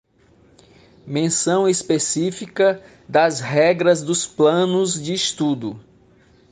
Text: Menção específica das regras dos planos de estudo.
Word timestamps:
Menção 1.05 1.69
específica 1.69 2.83
das 3.07 3.39
regras 3.39 4.01
dos 4.01 4.25
planos 4.25 4.99
de 4.99 5.13
estudo. 5.13 5.79